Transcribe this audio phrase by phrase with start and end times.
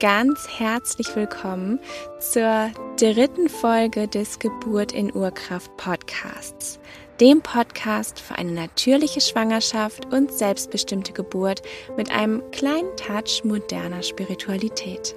[0.00, 1.78] Ganz herzlich willkommen
[2.20, 6.80] zur dritten Folge des Geburt in Urkraft Podcasts,
[7.20, 11.60] dem Podcast für eine natürliche Schwangerschaft und selbstbestimmte Geburt
[11.98, 15.14] mit einem kleinen Touch moderner Spiritualität.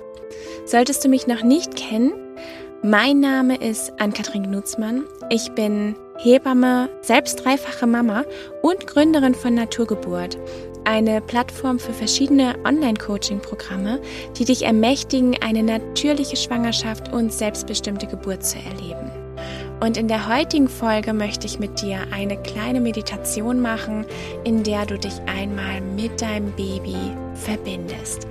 [0.65, 2.11] Solltest du mich noch nicht kennen,
[2.81, 5.05] mein Name ist Ann-Kathrin Knutzmann.
[5.29, 8.25] Ich bin Hebamme, selbst dreifache Mama
[8.61, 10.37] und Gründerin von Naturgeburt,
[10.85, 14.01] eine Plattform für verschiedene Online-Coaching-Programme,
[14.37, 19.11] die dich ermächtigen, eine natürliche Schwangerschaft und selbstbestimmte Geburt zu erleben.
[19.79, 24.05] Und in der heutigen Folge möchte ich mit dir eine kleine Meditation machen,
[24.45, 26.95] in der du dich einmal mit deinem Baby
[27.33, 28.27] verbindest.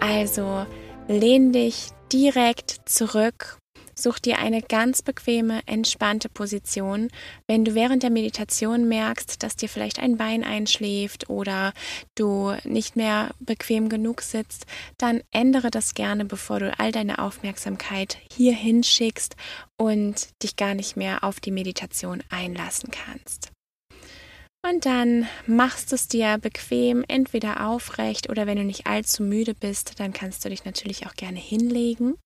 [0.00, 0.64] Also
[1.06, 3.59] lehn dich direkt zurück
[4.00, 7.08] Such dir eine ganz bequeme, entspannte Position.
[7.46, 11.74] Wenn du während der Meditation merkst, dass dir vielleicht ein Bein einschläft oder
[12.14, 14.64] du nicht mehr bequem genug sitzt,
[14.96, 19.36] dann ändere das gerne, bevor du all deine Aufmerksamkeit hier hinschickst
[19.76, 23.52] und dich gar nicht mehr auf die Meditation einlassen kannst.
[24.66, 29.52] Und dann machst du es dir bequem, entweder aufrecht oder wenn du nicht allzu müde
[29.52, 32.16] bist, dann kannst du dich natürlich auch gerne hinlegen.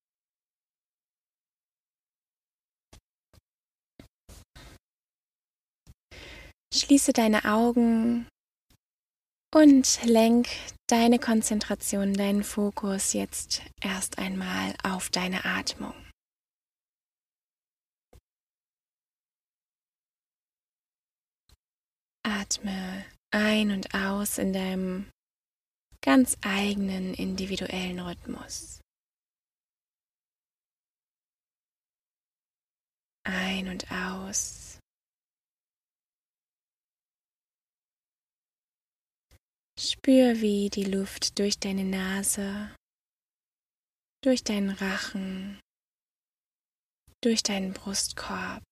[6.77, 8.27] Schließe deine Augen
[9.55, 10.48] und lenk
[10.89, 15.94] deine Konzentration, deinen Fokus jetzt erst einmal auf deine Atmung.
[22.25, 25.09] Atme ein und aus in deinem
[26.00, 28.81] ganz eigenen individuellen Rhythmus.
[33.22, 34.74] Ein und aus.
[39.84, 42.75] Spür, wie die Luft durch deine Nase,
[44.22, 45.61] durch deinen Rachen,
[47.22, 48.65] durch deinen Brustkorb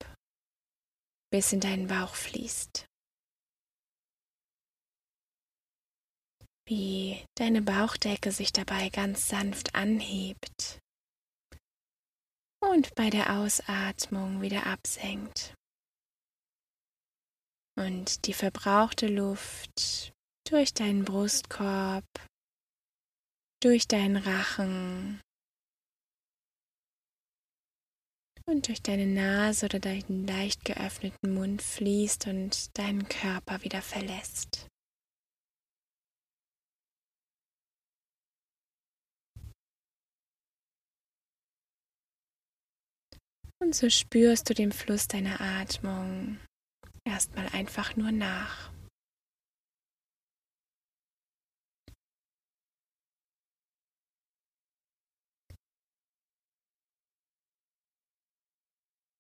[1.30, 2.86] bis in deinen Bauch fließt.
[6.66, 10.78] Wie deine Bauchdecke sich dabei ganz sanft anhebt
[12.62, 15.54] und bei der Ausatmung wieder absenkt.
[17.76, 20.14] Und die verbrauchte Luft
[20.48, 22.04] durch deinen Brustkorb,
[23.62, 25.20] durch deinen Rachen
[28.46, 34.66] und durch deine Nase oder deinen leicht geöffneten Mund fließt und deinen Körper wieder verlässt.
[43.60, 46.40] Und so spürst du den Fluss deiner Atmung
[47.04, 48.71] erstmal einfach nur nach.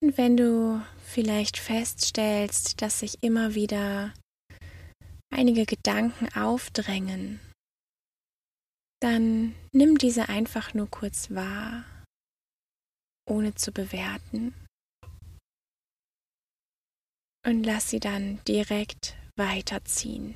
[0.02, 4.12] Und wenn du vielleicht feststellst, dass sich immer wieder
[5.32, 7.38] einige Gedanken aufdrängen,
[9.00, 11.84] dann nimm diese einfach nur kurz wahr,
[13.28, 14.54] ohne zu bewerten.
[17.46, 20.34] Und lass sie dann direkt weiterziehen.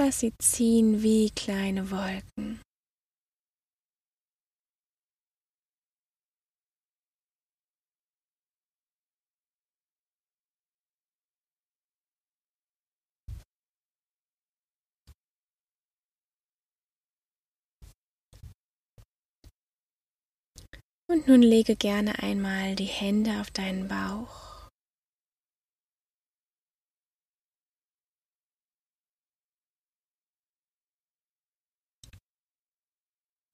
[0.00, 2.60] Lass sie ziehen wie kleine Wolken.
[21.10, 24.47] Und nun lege gerne einmal die Hände auf deinen Bauch.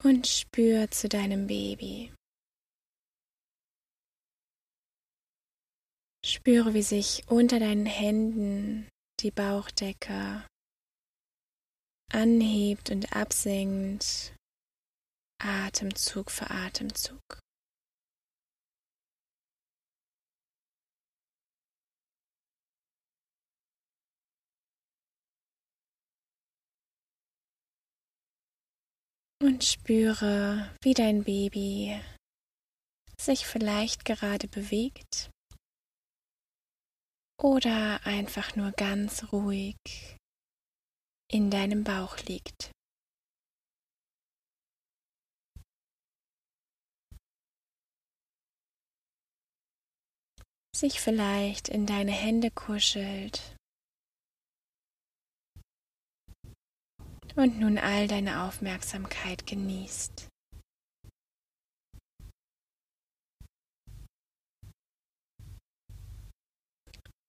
[0.05, 2.13] Und spür zu deinem Baby.
[6.23, 8.87] Spüre, wie sich unter deinen Händen
[9.19, 10.45] die Bauchdecke
[12.11, 14.35] anhebt und absenkt,
[15.41, 17.39] Atemzug für Atemzug.
[29.45, 32.01] Und spüre, wie dein Baby
[33.15, 35.29] sich vielleicht gerade bewegt
[37.39, 39.77] oder einfach nur ganz ruhig
[41.31, 42.71] in deinem Bauch liegt.
[50.75, 53.54] sich vielleicht in deine Hände kuschelt
[57.35, 60.27] und nun all deine Aufmerksamkeit genießt.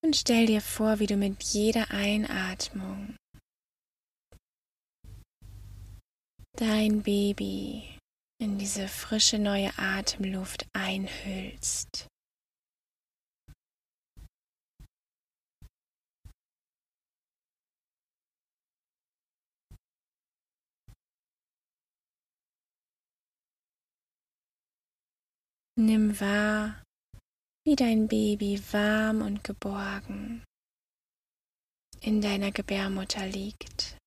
[0.05, 3.17] Und stell dir vor, wie du mit jeder Einatmung
[6.57, 7.99] dein Baby
[8.39, 12.07] in diese frische neue Atemluft einhüllst.
[25.79, 26.83] Nimm wahr,
[27.67, 30.43] wie dein Baby warm und geborgen
[32.01, 33.99] in deiner Gebärmutter liegt.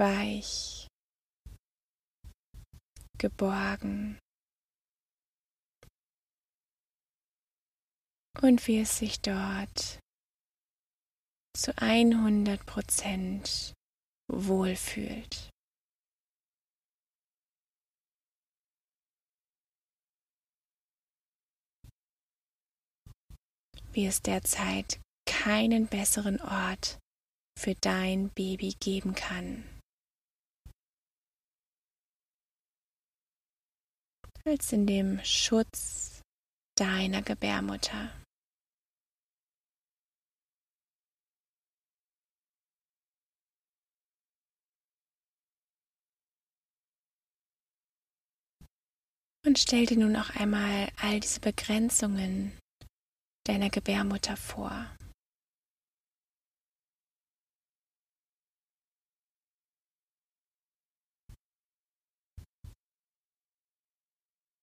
[0.00, 0.88] Weich,
[3.18, 4.18] geborgen
[8.40, 10.00] und wie es sich dort
[11.54, 13.74] zu 100 Prozent
[14.26, 15.50] wohlfühlt.
[23.92, 24.98] Wie es derzeit
[25.28, 26.98] keinen besseren Ort
[27.58, 29.79] für dein Baby geben kann.
[34.44, 36.22] Als in dem Schutz
[36.76, 38.10] deiner Gebärmutter.
[49.46, 52.52] Und stell dir nun auch einmal all diese Begrenzungen
[53.46, 54.86] deiner Gebärmutter vor.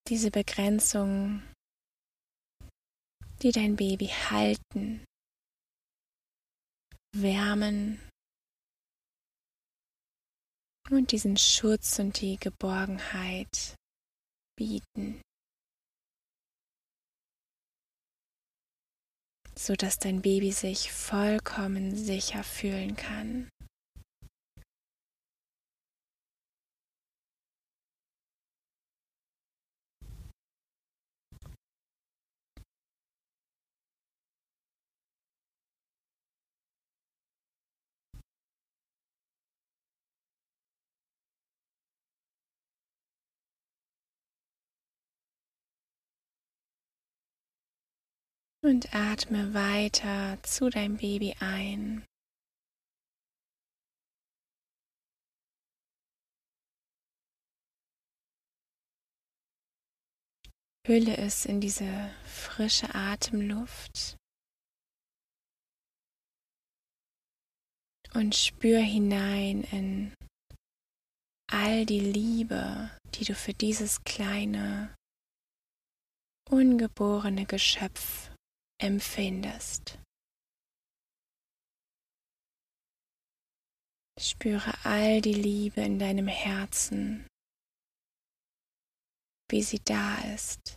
[0.08, 1.42] Diese Begrenzungen,
[3.42, 5.04] die dein Baby halten,
[7.14, 8.00] wärmen
[10.90, 13.76] und diesen Schutz und die Geborgenheit
[14.56, 15.20] bieten,
[19.54, 23.50] sodass dein Baby sich vollkommen sicher fühlen kann.
[48.68, 52.04] Und atme weiter zu deinem Baby ein.
[60.86, 64.18] Hülle es in diese frische Atemluft
[68.12, 70.14] und spür hinein in
[71.50, 74.94] all die Liebe, die du für dieses kleine,
[76.50, 78.30] ungeborene Geschöpf
[78.78, 79.98] empfindest.
[84.18, 87.26] Spüre all die Liebe in deinem Herzen,
[89.48, 90.76] wie sie da ist,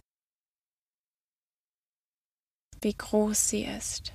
[2.82, 4.14] wie groß sie ist.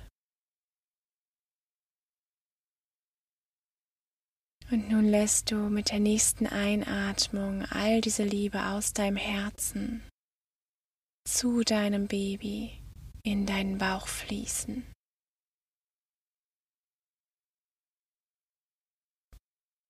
[4.69, 10.05] Und nun lässt du mit der nächsten Einatmung all diese Liebe aus deinem Herzen
[11.25, 12.81] zu deinem Baby
[13.27, 14.89] in deinen Bauch fließen.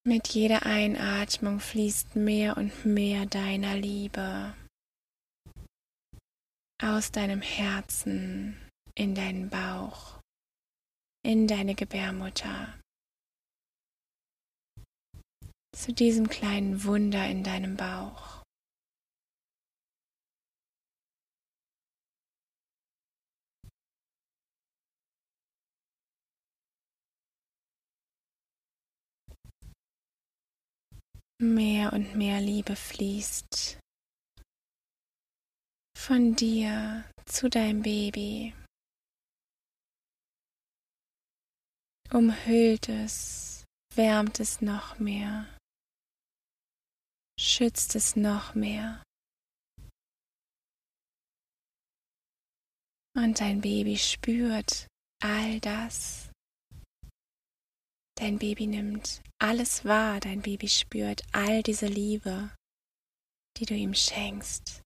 [0.04, 4.56] Mit jeder Einatmung fließt mehr und mehr deiner Liebe
[6.82, 8.58] aus deinem Herzen
[8.96, 10.18] in deinen Bauch,
[11.24, 12.80] in deine Gebärmutter,
[15.76, 18.37] zu diesem kleinen Wunder in deinem Bauch.
[31.38, 33.78] Mehr und mehr Liebe fließt
[35.96, 38.54] von dir zu deinem Baby.
[42.10, 43.64] Umhüllt es,
[43.94, 45.46] wärmt es noch mehr
[47.38, 49.02] schützt es noch mehr.
[53.16, 54.86] Und dein Baby spürt
[55.22, 56.30] all das.
[58.16, 62.50] Dein Baby nimmt alles wahr, dein Baby spürt all diese Liebe,
[63.56, 64.82] die du ihm schenkst.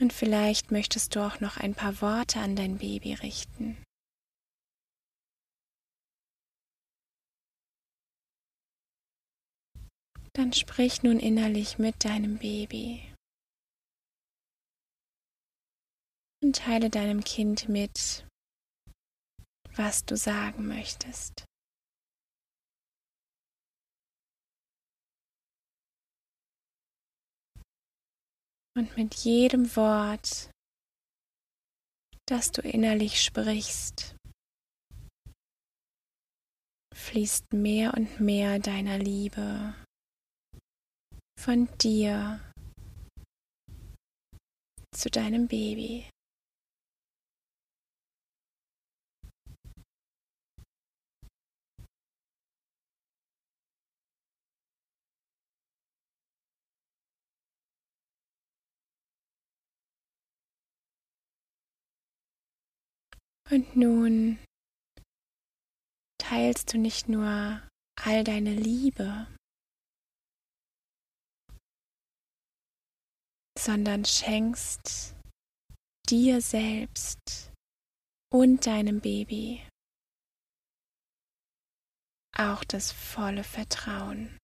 [0.00, 3.76] Und vielleicht möchtest du auch noch ein paar Worte an dein Baby richten.
[10.32, 13.09] Dann sprich nun innerlich mit deinem Baby
[16.42, 18.26] und teile deinem Kind mit,
[19.74, 21.44] was du sagen möchtest.
[28.76, 30.50] Und mit jedem Wort,
[32.26, 34.16] das du innerlich sprichst,
[36.94, 39.74] fließt mehr und mehr deiner Liebe
[41.38, 42.40] von dir
[44.94, 46.08] zu deinem Baby.
[63.50, 64.38] Und nun
[66.18, 67.60] teilst du nicht nur
[68.00, 69.26] all deine Liebe,
[73.58, 75.16] sondern schenkst
[76.08, 77.52] dir selbst
[78.32, 79.66] und deinem Baby
[82.36, 84.38] auch das volle Vertrauen.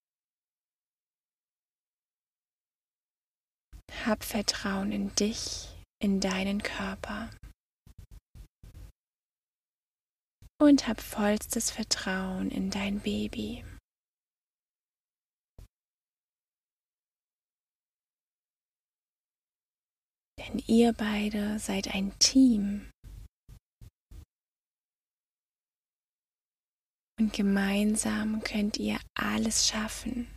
[4.05, 5.69] Hab Vertrauen in dich,
[6.03, 7.31] in deinen Körper.
[10.59, 13.65] Und hab vollstes Vertrauen in dein Baby.
[20.39, 22.91] Denn ihr beide seid ein Team.
[27.19, 30.31] Und gemeinsam könnt ihr alles schaffen.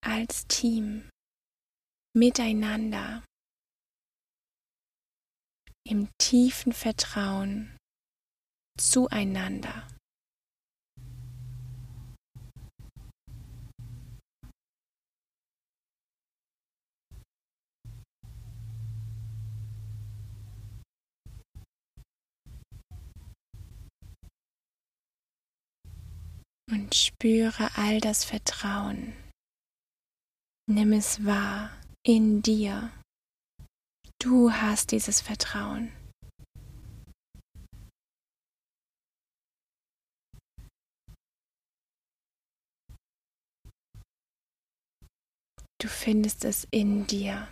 [0.00, 1.10] Als Team
[2.14, 3.22] miteinander
[5.84, 7.76] im tiefen Vertrauen
[8.78, 9.88] zueinander.
[26.70, 29.14] Und spüre all das Vertrauen.
[30.70, 31.70] Nimm es wahr
[32.08, 32.90] in dir.
[34.18, 35.92] Du hast dieses Vertrauen.
[45.78, 47.46] Du findest es in dir.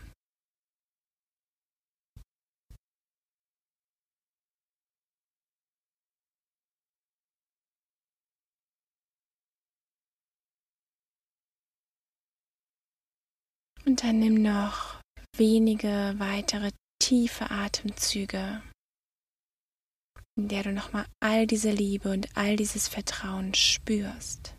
[13.86, 15.00] Und dann nimm noch
[15.36, 18.60] wenige weitere tiefe Atemzüge,
[20.36, 24.56] in der du nochmal all diese Liebe und all dieses Vertrauen spürst.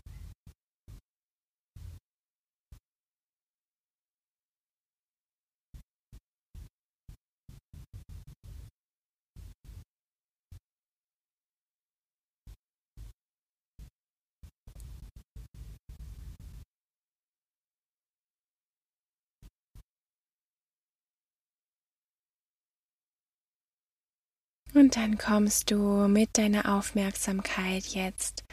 [24.78, 28.44] Und dann kommst du mit deiner Aufmerksamkeit jetzt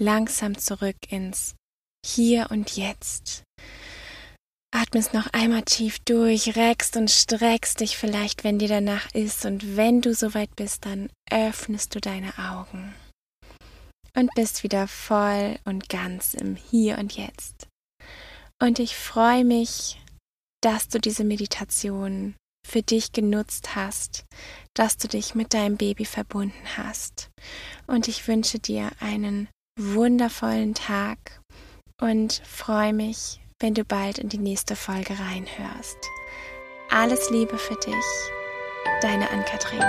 [0.00, 1.54] langsam zurück ins
[2.04, 3.44] Hier und Jetzt.
[4.74, 9.46] Atmest noch einmal tief durch, reckst und streckst dich vielleicht, wenn dir danach ist.
[9.46, 12.92] Und wenn du soweit bist, dann öffnest du deine Augen
[14.16, 17.68] und bist wieder voll und ganz im Hier und Jetzt.
[18.60, 20.00] Und ich freue mich,
[20.62, 22.34] dass du diese Meditation
[22.70, 24.24] für dich genutzt hast,
[24.74, 27.30] dass du dich mit deinem Baby verbunden hast.
[27.86, 29.48] Und ich wünsche dir einen
[29.78, 31.40] wundervollen Tag
[32.00, 35.98] und freue mich, wenn du bald in die nächste Folge reinhörst.
[36.90, 37.94] Alles Liebe für dich,
[39.02, 39.80] deine Ann-Kathrin.